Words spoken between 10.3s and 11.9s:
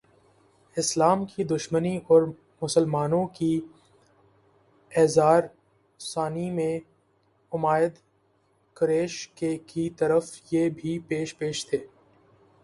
یہ بھی پیش پیش تھے